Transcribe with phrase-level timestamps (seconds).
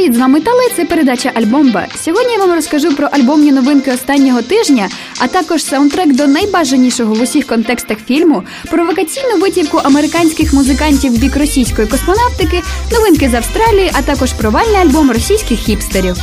[0.00, 1.86] Привіт, з вами Тали, це передача Альбомба.
[2.04, 4.88] Сьогодні я вам розкажу про альбомні новинки останнього тижня,
[5.18, 11.36] а також саундтрек до найбажанішого в усіх контекстах фільму, провокаційну витівку американських музикантів в бік
[11.36, 16.16] російської космонавтики, новинки з Австралії, а також провальний альбом російських хіпстерів.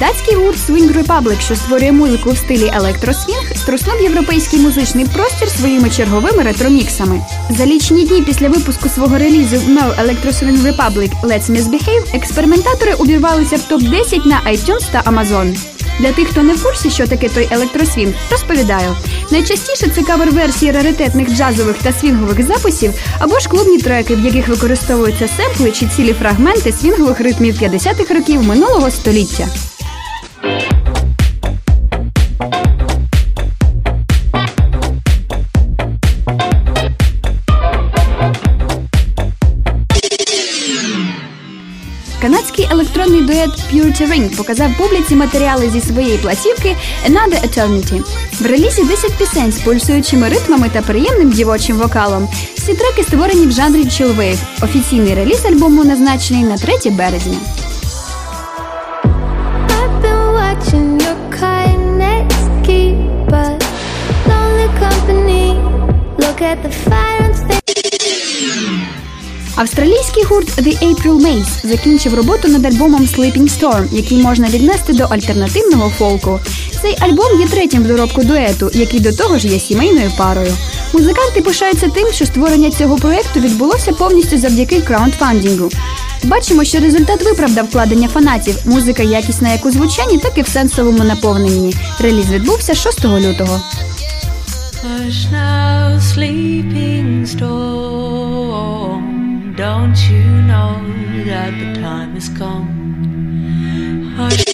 [0.00, 5.90] Датський гурт Swing Republic, що створює музику в стилі електросвінг, струснув європейський музичний простір своїми
[5.90, 7.20] черговими ретроміксами.
[7.50, 13.56] За лічні дні після випуску свого релізу No Electro Swing Republic Let's Misbehave експериментатори увірвалися
[13.56, 15.56] в топ 10 на iTunes та Amazon.
[16.00, 18.96] Для тих, хто не в курсі, що таке той електросвінг, розповідаю.
[19.30, 25.28] Найчастіше це кавер-версії раритетних джазових та свінгових записів або ж клубні треки, в яких використовуються
[25.36, 29.48] семпли чи цілі фрагменти свінгових ритмів 50-х років минулого століття.
[42.24, 46.76] Канадський електронний дует Purity Ring показав публіці матеріали зі своєї платівки
[47.08, 48.02] Another Eternity.
[48.40, 52.28] В релізі 10 пісень з пульсуючими ритмами та приємним дівочим вокалом.
[52.54, 54.38] Всі треки створені в жанрі chillwave.
[54.62, 57.36] Офіційний реліз альбому назначений на 3 березня.
[69.56, 75.04] Австралійський гурт The April Maze закінчив роботу над альбомом Sleeping Storm, який можна віднести до
[75.04, 76.40] альтернативного фолку.
[76.82, 80.52] Цей альбом є третім в доробку дуету, який до того ж є сімейною парою.
[80.92, 85.70] Музиканти пишаються тим, що створення цього проєкту відбулося повністю завдяки краундфандінгу.
[86.24, 88.56] Бачимо, що результат виправдав вкладення фанатів.
[88.64, 91.74] Музика якісна як у звучанні, так і в сенсовому наповненні.
[92.00, 93.60] Реліз відбувся 6 лютого.
[94.84, 99.04] Hush now, sleeping storm.
[99.56, 100.76] Don't you know
[101.24, 102.68] that the time has come?
[104.18, 104.44] Hush.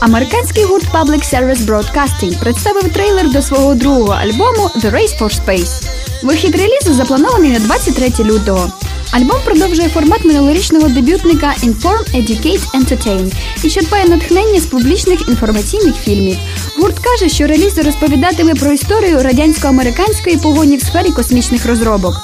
[0.00, 5.88] Американський гурт Public Service Broadcasting представив трейлер до свого другого альбому The Race for Space.
[6.22, 8.72] Вихід релізу запланований на 23 лютого.
[9.12, 13.32] Альбом продовжує формат минулорічного дебютника Inform, Educate, Entertain
[13.64, 16.36] і черпає натхнення з публічних інформаційних фільмів.
[16.78, 22.14] Гурт каже, що реліз розповідатиме про історію радянсько-американської погоні в сфері космічних розробок.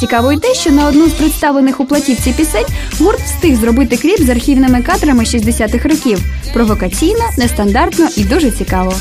[0.00, 2.66] Цікаво й те, що на одну з представлених у платівці пісень
[3.00, 6.18] гурт встиг зробити кліп з архівними кадрами 60-х років.
[6.52, 8.94] Провокаційно, нестандартно і дуже цікаво.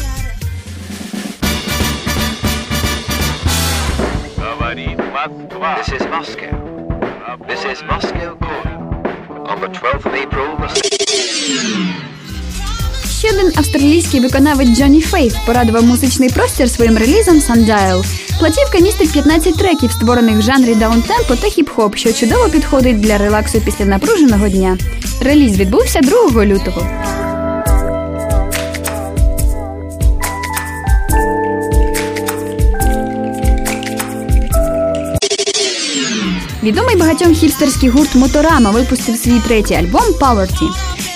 [4.38, 4.98] Говорит
[5.64, 5.78] Москва.
[5.80, 6.63] This is Moscow.
[7.34, 8.82] This is Moscow calling.
[9.50, 10.50] On the 12th of April,
[13.10, 18.06] Ще один австралійський виконавець Джонні Фейт порадував музичний простір своїм релізом Sundial.
[18.40, 23.62] Платівка містить 15 треків, створених в жанрі даунтемпо та хіп-хоп, що чудово підходить для релаксу
[23.66, 24.78] після напруженого дня.
[25.22, 26.88] Реліз відбувся 2 лютого.
[36.64, 40.70] Відомий багатьом хіпстерський гурт Моторама випустив свій третій альбом Poverty.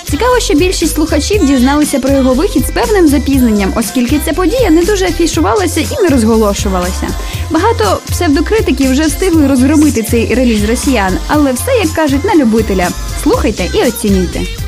[0.09, 4.81] Цікаво, що більшість слухачів дізналися про його вихід з певним запізненням, оскільки ця подія не
[4.83, 7.07] дуже афішувалася і не розголошувалася.
[7.51, 12.87] Багато псевдокритиків вже встигли розгромити цей реліз росіян, але все як кажуть на любителя.
[13.23, 14.66] Слухайте і оцінюйте.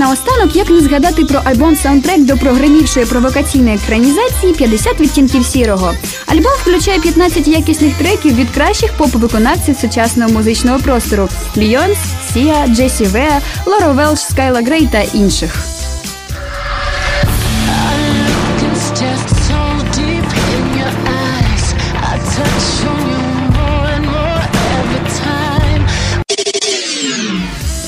[0.00, 5.94] Наостанок, як не згадати про альбом саундтрек до прогримівшої провокаційної екранізації «50 відтінків сірого.
[6.26, 11.98] Альбом включає 15 якісних треків від кращих поп-виконавців сучасного музичного простору: Ліонс,
[12.32, 15.69] Сія, Джесі Веа, Лора Велш, Скайла Грей та інших.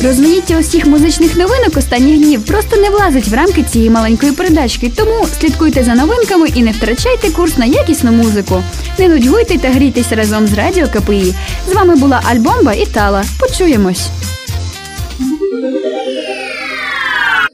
[0.02, 5.26] Розмаїття усіх музичних новинок останніх днів просто не влазить в рамки цієї маленької передачки, тому
[5.40, 8.62] слідкуйте за новинками і не втрачайте курс на якісну музику.
[8.98, 11.34] Не нудьгуйте та грійтесь разом з радіо КПІ.
[11.68, 13.24] З вами була Альбомба і Тала.
[13.40, 14.08] Почуємось.